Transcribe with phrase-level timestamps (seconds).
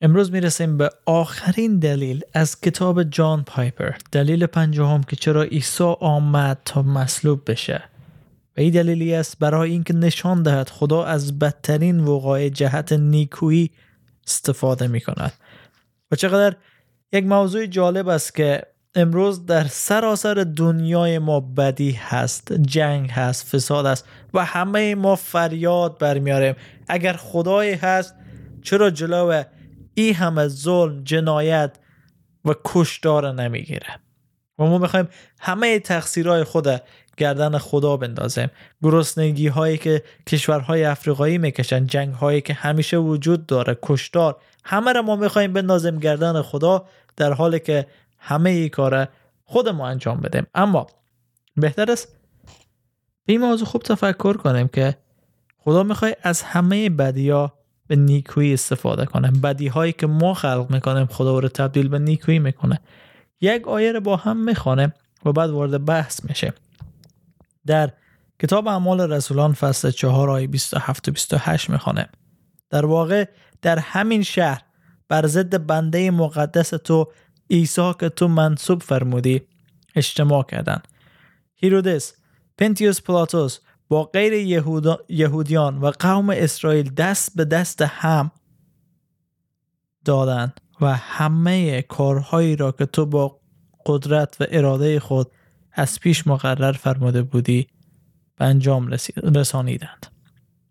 [0.00, 3.90] امروز می‌رسیم به آخرین دلیل از کتاب جان پایپر.
[4.12, 7.82] دلیل پنجم که چرا عیسی آمد تا مصلوب بشه.
[8.56, 13.70] و این دلیلی است برای اینکه نشان دهد خدا از بدترین وقایع جهت نیکویی
[14.26, 15.32] استفاده می کند
[16.10, 16.56] و چقدر
[17.12, 18.62] یک موضوع جالب است که
[18.94, 24.04] امروز در سراسر دنیای ما بدی هست جنگ هست فساد است
[24.34, 26.54] و همه ما فریاد برمیاریم
[26.88, 28.14] اگر خدایی هست
[28.62, 29.42] چرا جلو
[29.98, 31.78] ای همه ظلم جنایت
[32.44, 33.98] و کشدار نمی‌گیره.
[34.58, 35.08] و ما می‌خوایم
[35.40, 36.82] همه تقصیرهای خود
[37.16, 38.50] گردن خدا بندازیم.
[38.82, 45.02] گرسنگی هایی که کشورهای افریقایی می‌کشن جنگ هایی که همیشه وجود داره کشدار همه را
[45.02, 46.84] ما می‌خوایم بندازیم گردن خدا
[47.16, 47.86] در حالی که
[48.18, 49.08] همه ای کار
[49.44, 50.46] خود ما انجام بدیم.
[50.54, 50.86] اما
[51.56, 52.08] بهتر است
[53.26, 54.96] به این موضوع خوب تفکر کنیم که
[55.58, 57.52] خدا می‌خوای از همه بدیا
[57.86, 59.30] به نیکویی استفاده کنه.
[59.30, 62.80] بدی هایی که ما خلق می‌کنیم خدا رو تبدیل به نیکویی می‌کنه.
[63.40, 66.52] یک آیه رو با هم می‌خوانه و بعد وارد بحث میشه.
[67.66, 67.92] در
[68.42, 72.08] کتاب اعمال رسولان فصل 4 آیه 27 و 28 می‌خوانه
[72.70, 73.24] در واقع
[73.62, 74.62] در همین شهر
[75.08, 77.12] بر ضد بنده مقدس تو
[77.50, 79.42] عیسی که تو منصوب فرمودی
[79.94, 80.82] اجتماع کردن.
[81.54, 82.14] هیرودس
[82.58, 84.32] پنتیوس پلاتوس با غیر
[85.08, 88.30] یهودیان و قوم اسرائیل دست به دست هم
[90.04, 93.40] دادند و همه کارهایی را که تو با
[93.86, 95.30] قدرت و اراده خود
[95.72, 97.66] از پیش مقرر فرموده بودی
[98.36, 98.88] به انجام
[99.34, 100.06] رسانیدند.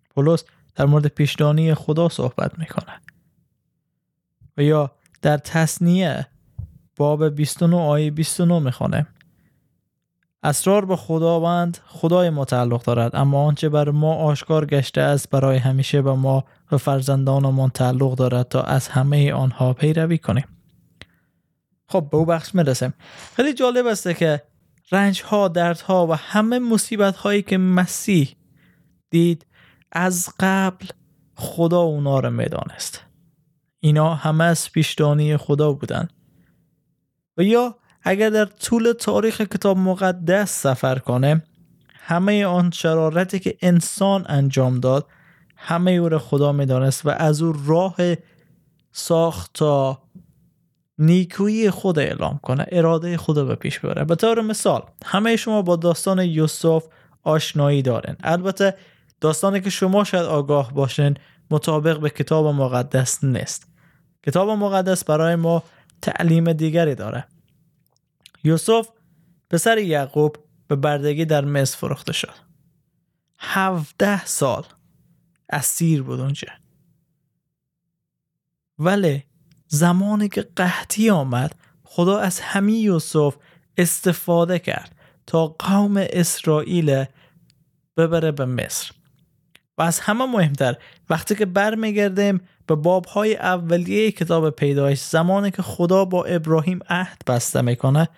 [0.09, 0.43] پولس
[0.75, 3.01] در مورد پیشدانی خدا صحبت می‌کنه
[4.57, 6.27] و یا در تصنیه
[6.95, 9.07] باب 29 آیه 29 می‌خوانه
[10.45, 15.57] اسرار به خداوند خدای ما تعلق دارد اما آنچه بر ما آشکار گشته است برای
[15.57, 20.45] همیشه به ما و فرزندانمان تعلق دارد تا از همه آنها پیروی کنیم.
[21.87, 22.93] خب به او بخش می‌رسیم.
[23.35, 24.43] خیلی جالب است که
[24.91, 28.35] رنج ها درد ها و همه مصیبت هایی که مسیح
[29.09, 29.45] دید
[29.91, 30.85] از قبل
[31.35, 33.01] خدا اونا رو می‌دانست.
[33.79, 36.07] اینا همه از پیشدانی خدا بودن.
[37.37, 41.43] و یا اگر در طول تاریخ کتاب مقدس سفر کنه
[41.93, 45.05] همه آن شرارتی که انسان انجام داد
[45.55, 47.95] همه او را خدا می‌دانست و از او راه
[48.91, 50.01] ساخت تا
[50.97, 54.03] نیکویی خود اعلام کنه اراده خدا به پیش ببره.
[54.03, 56.83] به طور مثال همه شما با داستان یوسف
[57.23, 58.15] آشنایی دارین.
[58.23, 58.77] البته
[59.21, 61.17] داستانی که شما شاید آگاه باشین
[61.51, 63.67] مطابق به کتاب مقدس نیست.
[64.25, 65.63] کتاب مقدس برای ما
[66.01, 67.25] تعلیم دیگری داره.
[68.45, 68.87] یوسف
[69.49, 72.33] پسر یعقوب به بردگی در مصر فروخته شد.
[73.39, 74.63] هفده سال
[75.49, 76.47] اسیر بود اونجا.
[78.79, 79.23] ولی
[79.67, 83.35] زمانی که قحطی آمد خدا از همین یوسف
[83.77, 84.95] استفاده کرد
[85.27, 87.05] تا قوم اسرائیل
[87.97, 88.91] ببره به مصر
[89.77, 90.75] و از همه مهمتر
[91.09, 97.61] وقتی که برمیگردیم به بابهای اولیه کتاب پیدایش زمانی که خدا با ابراهیم عهد بسته
[97.61, 98.09] می‌کنه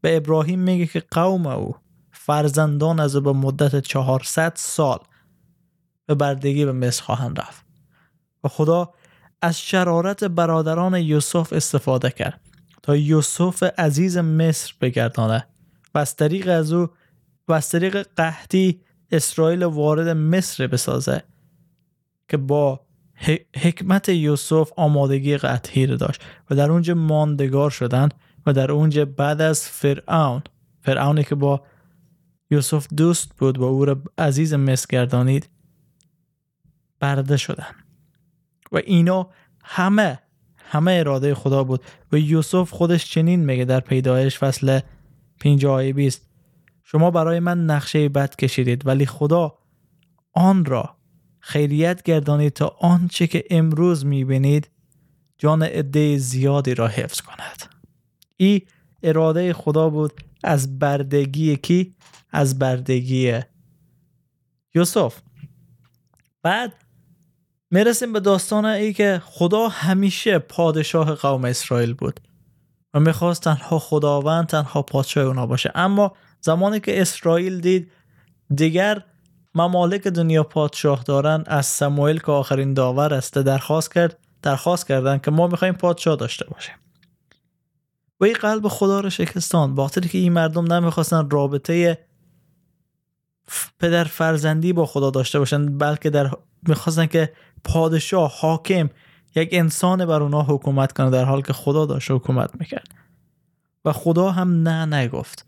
[0.00, 1.76] به ابراهیم میگه که قوم او
[2.12, 4.98] فرزندان از به مدت 400 سال
[6.06, 7.66] به بردگی به مصر خواهند رفت.
[8.44, 8.92] و خدا
[9.42, 12.40] از شرارت برادران یوسف استفاده کرد
[12.82, 15.46] تا یوسف عزیز مصر بگردانه
[15.94, 16.88] و از طریق از او
[17.48, 18.80] و از طریق قحطی
[19.10, 21.22] اسرائیل وارد مصر بسازه
[22.28, 22.80] که با
[23.54, 28.14] حکمت یوسف آمادگی رو داشت و در اونجا ماندگار شدند
[28.46, 30.42] و در اونجا بعد از فرعون
[30.80, 31.62] فرعونی که با
[32.50, 35.48] یوسف دوست بود و او را عزیز مصر گردانید
[37.00, 37.74] برده شدن.
[38.72, 39.30] و اینا
[39.64, 40.18] همه
[40.56, 41.84] همه اراده خدا بود.
[42.12, 44.80] و یوسف خودش چنین میگه در پیدایش فصل
[45.40, 46.28] 5 آیه 20
[46.84, 49.58] شما برای من نقشه بد کشیدید ولی خدا
[50.32, 50.96] آن را
[51.40, 54.70] خیریت گردانید تا آنچه که امروز می‌بینید
[55.38, 57.77] جان عده زیادی را حفظ کند.
[58.40, 58.62] ای
[59.02, 60.12] اراده خدا بود
[60.44, 61.94] از بردگی کی؟
[62.30, 63.40] از بردگی
[64.74, 65.20] یوسف.
[66.42, 66.72] بعد
[67.70, 72.20] می‌رسیم به داستان ای که خدا همیشه پادشاه قوم اسرائیل بود
[72.94, 75.72] و می‌خواست تنها خداوند تنها پادشاه اونا باشه.
[75.74, 77.92] اما زمانی که اسرائیل دید
[78.54, 79.02] دیگر
[79.54, 85.30] ممالک دنیا پادشاه دارن از سموئل که آخرین داور است درخواست کرد درخواست کردن که
[85.30, 86.74] ما می‌خوایم پادشاه داشته باشیم.
[88.20, 89.74] و این قلب خدا رو شکستان.
[89.74, 91.98] باطری که این مردم نمی‌خواستن رابطه
[93.78, 96.30] پدر فرزندی با خدا داشته باشن بلکه در
[96.62, 97.32] می‌خواستن که
[97.64, 98.90] پادشاه حاکم
[99.34, 102.88] یک انسان بر اونا حکومت کنه در حال که خدا داشت حکومت می‌کرد.
[103.84, 105.46] و خدا هم نه نگفت.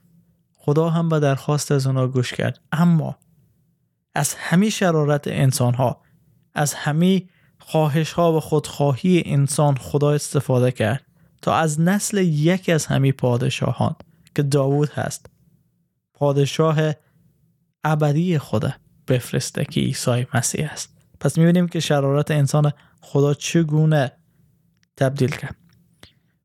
[0.56, 2.61] خدا هم به درخواست از اونا گوش کرد.
[2.73, 3.16] اما
[4.14, 6.00] از همه شرارت انسان ها
[6.55, 7.23] از همه
[7.58, 11.06] خواهش ها و خودخواهی انسان خدا استفاده کرد.
[11.42, 13.96] تا از نسل یکی از همه پادشاهان
[14.34, 15.26] که داوود هست
[16.14, 16.92] پادشاه
[17.84, 18.72] ابدی خدا
[19.08, 20.96] بفرسته که عیسی مسیح است.
[21.20, 24.12] پس می‌بینیم که شرارت انسان خدا چگونه
[24.96, 25.56] تبدیل کرد.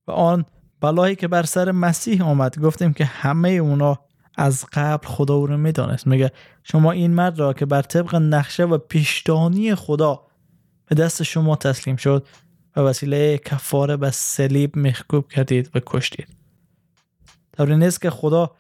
[0.07, 0.45] و آن
[0.81, 4.00] بلایی که بر سر مسیح آمد گفتیم که همه اونا
[4.36, 6.07] از قبل خدا او رو می‌دانست.
[6.07, 6.31] میگه
[6.63, 10.21] شما این مرد را که بر طبق نقشه و پیشدانی خدا
[10.86, 12.27] به دست شما تسلیم شد
[12.75, 16.27] و وسیله کفاره به صلیب محکوب کردید و کشتید.
[17.54, 18.51] در نیست که خدا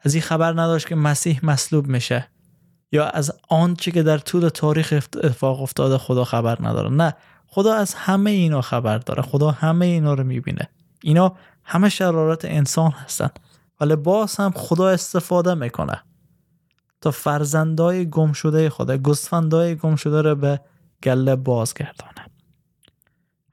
[0.00, 2.28] از این خبر نداشت که مسیح مصلوب میشه
[2.92, 6.90] یا از آنچه که در طول تاریخ اتفاق افتاده خدا خبر نداره.
[6.90, 7.14] نه
[7.46, 9.22] خدا از همه اینا خبر داره.
[9.22, 10.68] خدا همه اینا رو می‌بینه.
[11.02, 13.30] اینا همه شرارت انسان هستن.
[13.80, 16.02] ولی باز هم خدا استفاده می‌کنه
[17.00, 20.60] تا فرزندای گم شده خدا گستفندای گم شده رو به
[21.02, 22.27] گله بازگردانه.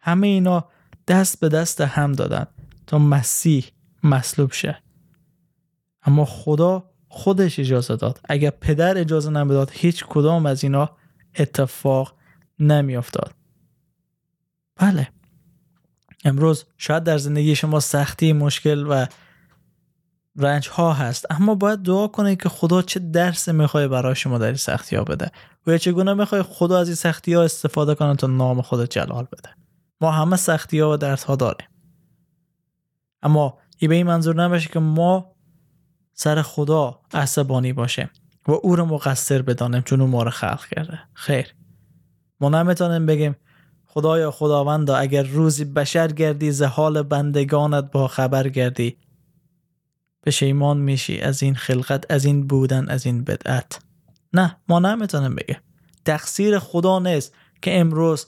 [0.06, 0.66] همه اینا
[1.08, 2.48] دست به دست هم دادن
[2.88, 3.66] تا مسیح
[4.04, 4.84] مصلوب شه.
[6.04, 8.20] اما خدا خودش اجازه داد.
[8.30, 10.90] اگر پدر اجازه نمی‌داد هیچ کدام از اینا
[11.40, 12.16] اتفاق
[12.60, 13.32] نمیافتاد.
[14.76, 15.10] بله.
[16.26, 19.06] امروز شاید در زندگی شما سختی مشکل و
[20.36, 24.46] رنج ها هست اما باید دعا کنید که خدا چه درس می‌خوای برای شما در
[24.46, 25.32] این سختی ها بده
[25.68, 29.65] و چگونه می‌خوای خدا از این سختی ها استفاده کنه تا نام خود جلال بده.
[30.02, 31.68] ما همه سختی ها و دردها داریم.
[33.22, 35.36] اما ای به این منظور نباشه که ما
[36.14, 38.10] سر خدا عصبانی باشه
[38.48, 41.00] و او رو مقصر بدانیم چون او ما رو خلق کرده.
[41.14, 41.56] خیر.
[42.40, 43.36] ما نمی‌تونیم بگیم
[43.86, 48.98] خدایا خداوندا اگر روزی بشر گردی ز حال بندگانت با خبر گردی.
[50.24, 53.80] پشیمان میشی از این خلقت از این بودن از این بدعت.
[54.34, 55.62] نه ما نمی‌تونیم بگه
[56.06, 58.28] تقصیر خدا نیست که امروز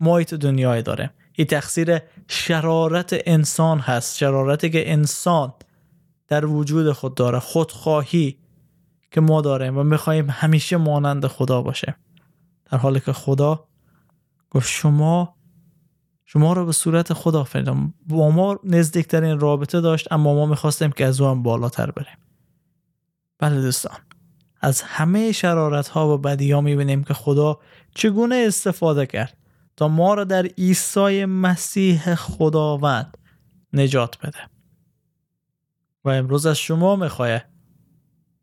[0.00, 1.10] تو دنیای داره.
[1.32, 1.98] این تقصیر
[2.28, 5.52] شرارت انسان هست شرارتی که انسان
[6.28, 8.38] در وجود خود داره خودخواهی
[9.10, 11.96] که ما داریم و می‌خواهیم همیشه مانند خدا باشه.
[12.70, 13.68] در حالی که خدا
[14.50, 15.36] گفت شما
[16.24, 21.06] شما رو به صورت خدا فریدم با ما نزدیکترین رابطه داشت اما ما می‌خواستیم که
[21.06, 22.18] از او هم بالاتر بریم.
[23.38, 23.96] بله دوستان
[24.60, 27.58] از همه شرارت ها و بدی ها می‌بینیم که خدا
[27.94, 29.36] چگونه استفاده کرد.
[29.80, 33.18] تا ما را در عیسی مسیح خداوند
[33.72, 34.38] نجات بده.
[36.04, 37.40] و امروز از شما می‌خواه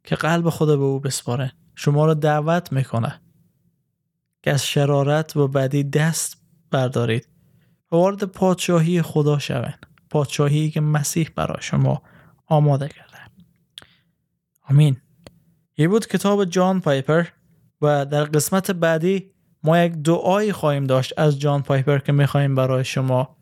[0.04, 1.54] که قلب خدا به او بسپاره.
[1.76, 3.22] شما را دعوت می‌کنه
[4.44, 6.38] که از شرارت و بدی دست
[6.72, 7.28] بردارید.
[7.92, 9.86] و وارد پادشاهی خدا شوند.
[10.10, 12.02] پادشاهی که مسیح برای شما
[12.46, 13.18] آماده کرده.
[14.70, 14.98] آمین.
[15.78, 17.26] یه بود کتاب جان پایپر
[17.82, 19.37] و در قسمت بعدی
[19.68, 23.38] ما یک دعایی خواهیم داشت از جان پایپر که می‌خواهیم برای شما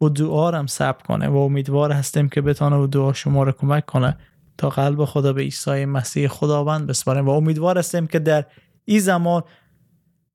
[0.00, 3.86] و دعا هم ثبت کنه و امیدوار هستیم که بتانه و دعا شما رو کمک
[3.86, 4.16] کنه
[4.58, 8.44] تا قلب خدا به عیسی مسیح خداوند بسپاریم و امیدوار هستیم که در
[8.84, 9.42] این زمان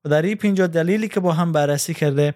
[0.04, 2.34] و در این پینجا دلیلی که با هم بررسی کرده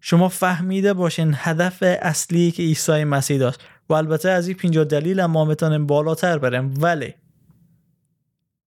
[0.00, 5.20] شما فهمیده باشین هدف اصلی که عیسی مسیح داشت و البته از این پینجا دلیل
[5.20, 6.74] هم ما می‌تونیم بالاتر بریم.
[6.80, 7.14] ولی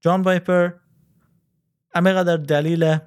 [0.01, 0.69] جان وایپر
[1.93, 2.97] در دلیل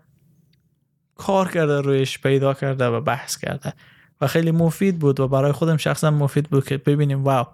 [1.16, 3.72] کار کرده رویش پیدا کرده و بحث کرده.
[4.20, 7.46] و خیلی مفید بود و برای خودم شخصا مفید بود که ببینیم واو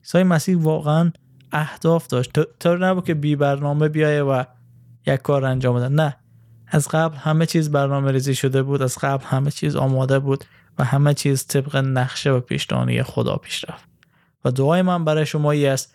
[0.00, 1.12] عیسی مسیح واقعا
[1.52, 2.30] اهداف داشت.
[2.60, 4.44] طور نبود که بی برنامه بیایه و
[5.06, 5.88] یک کار انجام بده.
[5.88, 6.16] نه.
[6.66, 10.44] از قبل همه چیز برنامه ریزی شده بود از قبل همه چیز آماده بود
[10.78, 13.88] و همه چیز طبق نقشه و پیشدانی خدا پیش رفت.
[14.44, 15.94] و دعای من برای شما ای است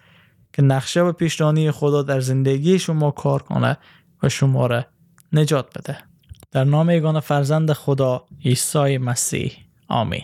[0.54, 3.78] که نقشه و پیشدانی خدا در زندگی شما کار کنه
[4.24, 4.86] و شما را
[5.34, 5.98] نجات بده.
[6.54, 9.52] در نام یگان فرزند خدا عیسی مسیح.
[9.88, 10.24] آمین.